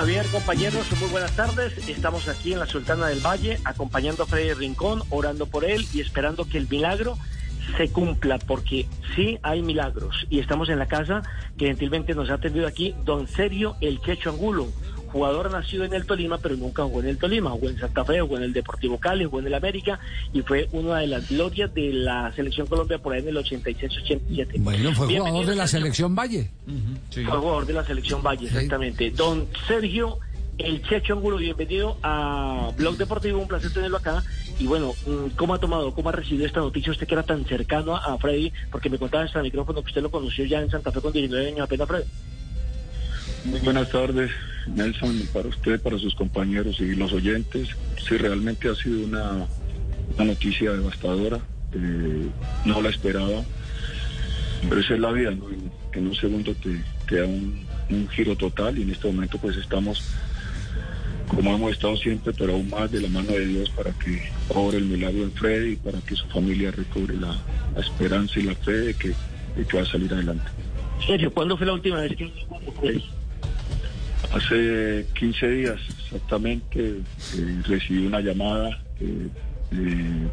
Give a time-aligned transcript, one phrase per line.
[0.00, 1.76] Javier, compañeros, muy buenas tardes.
[1.86, 6.00] Estamos aquí en la Sultana del Valle, acompañando a Freddy Rincón, orando por él y
[6.00, 7.18] esperando que el milagro
[7.76, 10.26] se cumpla, porque sí hay milagros.
[10.30, 11.20] Y estamos en la casa
[11.58, 14.68] que gentilmente nos ha atendido aquí don Sergio El Quecho Angulo,
[15.10, 18.20] jugador nacido en el Tolima, pero nunca jugó en el Tolima, jugó en Santa Fe,
[18.20, 19.98] jugó en el Deportivo Cali, jugó en el América
[20.32, 24.58] y fue una de las glorias de la selección Colombia por ahí en el 86-87.
[24.58, 26.50] Bueno, fue Bienvenido, jugador de la selección Valle.
[27.12, 29.10] Fue jugador de la selección Valle, exactamente.
[29.10, 30.18] Don Sergio
[30.58, 34.22] El Checho Angulo, bienvenido a Blog Deportivo, un placer tenerlo acá.
[34.58, 37.44] Y bueno, mm, ¿cómo ha tomado, cómo ha recibido esta noticia usted que era tan
[37.46, 38.52] cercano a Freddy?
[38.70, 41.12] Porque me contaba hasta el micrófono que usted lo conoció ya en Santa Fe con
[41.12, 42.04] 19 años apenas, Freddy.
[43.44, 44.30] Muy buenas tardes,
[44.66, 47.68] Nelson, para usted, para sus compañeros y los oyentes.
[48.06, 49.46] Sí, realmente ha sido una,
[50.18, 51.40] noticia devastadora.
[51.72, 52.28] eh,
[52.64, 53.42] no la esperaba,
[54.68, 55.46] pero esa es la vida, ¿no?
[55.92, 57.68] En, un segundo te, te da un,
[58.12, 60.00] giro total y en este momento pues estamos
[61.26, 64.78] como hemos estado siempre, pero aún más de la mano de Dios para que obre
[64.78, 67.36] el milagro en Freddy y para que su familia recobre la,
[67.80, 70.44] esperanza y la fe de que, de que va a salir adelante.
[71.04, 72.30] Sergio, ¿cuándo fue la última vez que?
[74.32, 77.00] Hace 15 días exactamente
[77.36, 78.82] eh, recibí una llamada.
[79.00, 80.28] eh,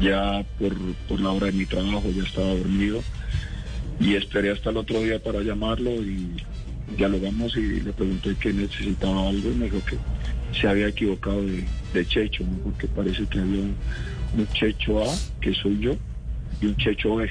[0.00, 0.74] ya por,
[1.08, 3.02] por la hora de mi trabajo ya estaba dormido
[3.98, 6.36] y esperé hasta el otro día para llamarlo y
[6.96, 9.96] dialogamos y le pregunté que necesitaba algo y me dijo que
[10.58, 15.78] se había equivocado de, de Checho, porque parece que había un, Checho A, que soy
[15.80, 15.96] yo,
[16.60, 17.30] y un Checho B.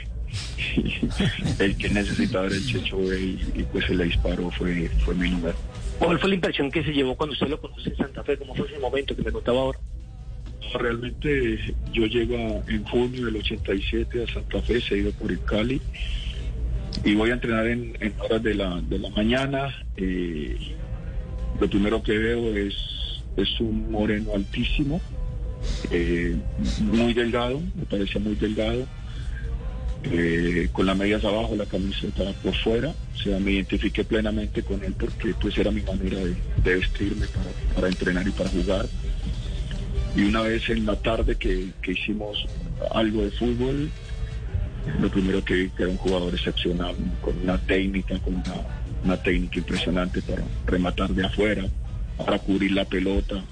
[1.60, 5.16] el que necesitaba era el Checho B y, y pues se le disparó fue, fue
[5.16, 5.56] mi lugar.
[6.00, 8.38] ¿Cuál fue la impresión que se llevó cuando usted lo conoció en Santa Fe?
[8.38, 9.80] ¿Cómo fue ese momento que me contaba ahora?
[10.74, 15.42] Realmente yo llego en junio del 87 a Santa Fe, se he ido por el
[15.44, 15.82] Cali
[17.04, 19.74] y voy a entrenar en, en horas de la, de la mañana.
[19.98, 20.58] eh,
[21.60, 22.76] lo primero que veo es,
[23.38, 25.00] es un moreno altísimo,
[25.90, 26.36] eh,
[26.80, 28.86] muy delgado, me parecía muy delgado,
[30.12, 32.94] eh, con las medias abajo, la camiseta por fuera.
[33.14, 37.76] O sea, me identifiqué plenamente con él porque pues era mi manera de, vestirme para,
[37.76, 38.86] para entrenar y para jugar.
[40.16, 42.46] Y una vez en la tarde que, que hicimos
[42.92, 43.90] algo de fútbol,
[45.00, 48.56] lo primero que vi que era un jugador excepcional, con una técnica, con una,
[49.04, 51.66] una técnica impresionante para rematar de afuera,
[52.18, 53.44] para cubrir la pelota,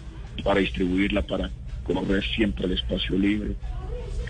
[0.43, 1.49] para distribuirla, para
[1.83, 3.55] correr siempre al espacio libre.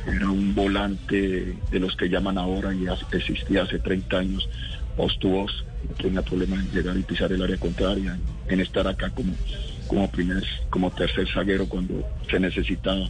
[0.06, 4.50] Era un volante de los que llaman ahora y existía hace 30 años,
[4.97, 9.34] postuoso, no tenía problema en llegar y pisar el área contraria, en estar acá como,
[9.88, 13.09] como primer, como tercer zaguero cuando se necesitaba.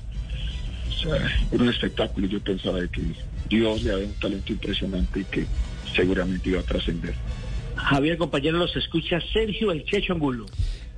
[0.90, 1.16] O sea,
[1.52, 3.02] era un espectáculo y yo pensaba que
[3.50, 5.46] Dios le había un talento impresionante y que
[5.96, 7.16] seguramente iba a trascender.
[7.76, 10.46] Javier, compañero, los escucha Sergio El Checho Angulo.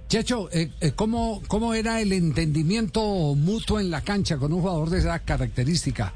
[0.08, 3.02] Checho, eh, eh, ¿cómo, ¿cómo era el entendimiento
[3.36, 6.14] mutuo en la cancha con un jugador de esa característica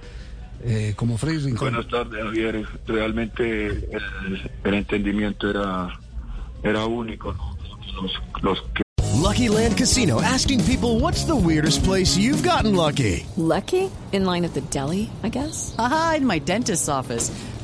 [0.64, 1.72] eh, como Freddy Rincón?
[1.72, 2.66] Buenas tardes, Javier.
[2.86, 6.00] Realmente el, el entendimiento era,
[6.64, 7.36] era único.
[7.96, 8.14] Los,
[8.44, 8.84] los que
[9.20, 13.26] Lucky Land Casino asking people what's the weirdest place you've gotten lucky?
[13.36, 13.90] Lucky?
[14.12, 15.76] In line at the deli, I guess?
[15.78, 17.32] Aha, in my dentist's office.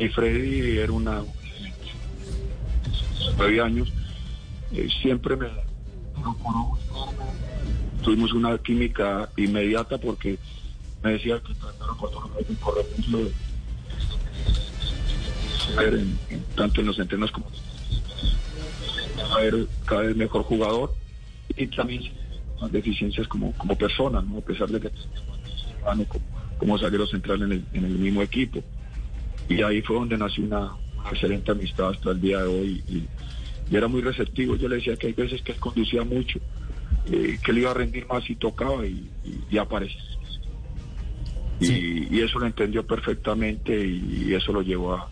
[0.00, 1.22] y Freddy era una
[3.36, 3.92] nueve años,
[4.72, 5.48] eh, siempre me
[6.20, 6.78] procuró.
[8.02, 10.38] Tuvimos una química inmediata porque
[11.02, 11.52] me decía que
[15.76, 17.46] ver en- en- tanto en los entrenos como
[19.36, 20.94] ver cada vez mejor jugador
[21.56, 22.02] y también
[22.70, 24.38] deficiencias como, como persona, ¿no?
[24.38, 24.90] a pesar de que
[25.84, 26.06] como,
[26.58, 28.62] como zaguero central en el, en el mismo equipo.
[29.50, 33.08] Y ahí fue donde nació una, una excelente amistad hasta el día de hoy y,
[33.70, 34.56] y era muy receptivo.
[34.56, 36.38] Yo le decía que hay veces que él conducía mucho,
[37.10, 39.98] eh, que le iba a rendir más si tocaba y, y, y aparece.
[41.60, 45.10] Y, y eso lo entendió perfectamente y, eso lo llevó a,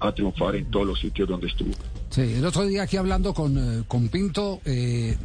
[0.00, 1.72] a triunfar en todos los sitios donde estuvo.
[2.10, 5.16] Sí, el otro día aquí hablando con, eh, con Pinto, eh,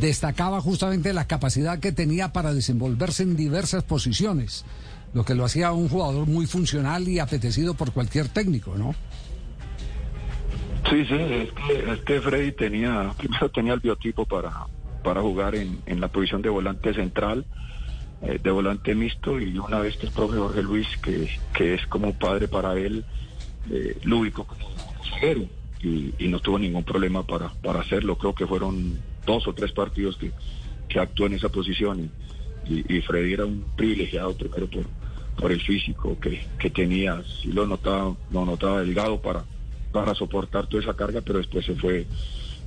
[0.00, 4.64] destacaba justamente la capacidad que tenía para desenvolverse en diversas posiciones,
[5.14, 8.94] lo que lo hacía un jugador muy funcional y apetecido por cualquier técnico, ¿no?
[10.90, 14.66] Sí, sí, es que, Freddy tenía, primero tenía el biotipo para,
[15.02, 17.46] para jugar en, en la posición de volante central,
[18.22, 21.86] eh, de volante mixto, y una vez que el profe Jorge Luis, que, que es
[21.86, 23.04] como padre para él,
[23.70, 24.68] eh, lo ubicó como
[25.08, 25.46] zaguero
[25.80, 28.18] y, y no tuvo ningún problema para, para hacerlo.
[28.18, 30.32] Creo que fueron dos o tres partidos que,
[30.88, 32.10] que actuó en esa posición
[32.68, 34.84] y, y Freddy era un privilegiado primero por,
[35.38, 39.44] por el físico que, que tenía, sí lo notaba, lo notaba delgado para,
[39.92, 42.06] para soportar toda esa carga, pero después se fue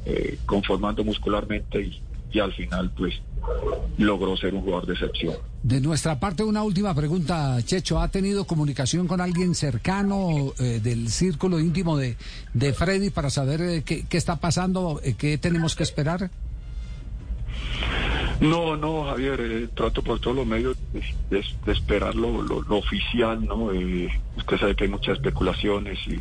[0.06, 3.16] eh, conformando muscularmente y, y al final pues
[3.98, 5.36] logró ser un jugador de excepción.
[5.64, 8.00] De nuestra parte, una última pregunta, Checho.
[8.00, 12.16] ¿Ha tenido comunicación con alguien cercano eh, del círculo íntimo de,
[12.54, 16.30] de Freddy para saber eh, qué, qué, está pasando, eh, qué tenemos que esperar?
[18.40, 21.04] No, no, Javier, eh, trato por todos los medios de,
[21.66, 23.72] de, esperar lo, lo, lo, oficial, ¿no?
[23.72, 26.20] Eh, usted sabe que hay muchas especulaciones y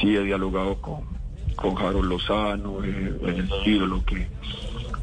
[0.00, 1.02] sí he dialogado con,
[1.54, 4.26] con Harold Lozano, eh, el ídolo que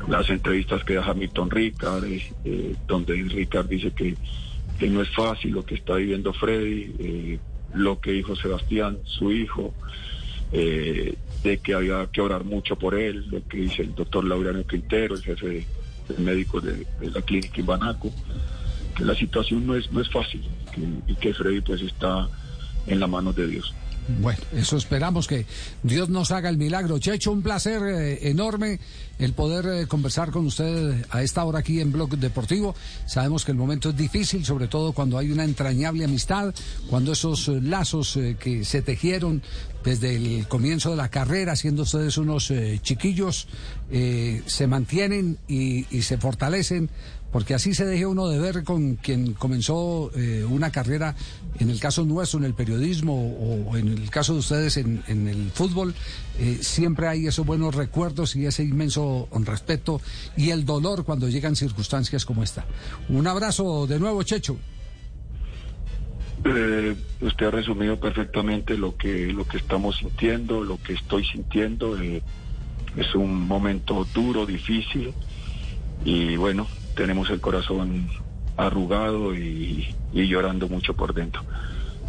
[0.07, 4.16] las entrevistas que da Hamilton Ricard, eh, donde Ricard dice que,
[4.80, 7.39] que, no es fácil lo que está viviendo Freddy, eh,
[7.74, 9.74] lo que dijo Sebastián, su hijo,
[10.51, 14.66] eh, de que había que orar mucho por él, lo que dice el doctor Laureano
[14.66, 15.68] Quintero, el jefe de,
[16.07, 18.12] de médico de, la clínica Ibanaco,
[18.96, 20.44] que la situación no es, no es fácil
[21.07, 22.28] y que Freddy pues está
[22.88, 23.74] en las manos de Dios.
[24.07, 25.48] Bueno, eso esperamos que
[25.81, 27.00] Dios nos haga el milagro.
[27.00, 28.80] Checho, un placer eh, enorme
[29.18, 32.75] el poder eh, conversar con usted a esta hora aquí en Blog Deportivo.
[33.07, 36.54] Sabemos que el momento es difícil, sobre todo cuando hay una entrañable amistad,
[36.88, 39.42] cuando esos eh, lazos que se tejieron
[39.84, 42.52] desde el comienzo de la carrera, siendo ustedes unos
[43.92, 46.90] eh, se mantienen y, y se fortalecen
[47.36, 51.18] porque así se deje uno de ver con quien comenzó eh, una carrera,
[51.60, 55.28] en el caso nuestro, en el periodismo o en el caso de ustedes en, en
[55.28, 55.94] el fútbol,
[56.40, 60.00] eh, siempre hay esos buenos recuerdos y ese inmenso respeto
[60.38, 62.66] y el dolor cuando llegan circunstancias como esta.
[63.10, 64.58] Un abrazo de nuevo, Checho.
[66.46, 71.98] Eh, usted ha resumido perfectamente lo que lo que estamos sintiendo, lo que estoy sintiendo.
[72.97, 75.13] Es un momento duro, difícil
[76.03, 78.07] y bueno, tenemos el corazón
[78.57, 81.42] arrugado y, y, llorando mucho por dentro.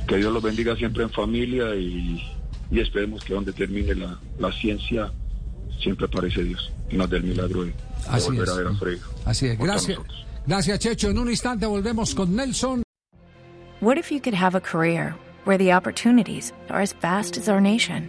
[0.07, 2.23] Que Dios los bendiga siempre en familia y,
[2.71, 5.13] y esperemos que donde termine la, la, ciencia
[5.81, 7.75] siempre aparece Dios y nos dé el milagro de, de
[8.09, 8.51] Así volver es.
[8.51, 9.01] a ver a Freddy.
[9.25, 9.99] Así es, gracias.
[10.47, 11.11] Gracias, Checho.
[11.11, 12.83] En un instante volvemos con Nelson.
[13.81, 17.61] What if you could have a career where the opportunities are as vast as our
[17.61, 18.09] nation,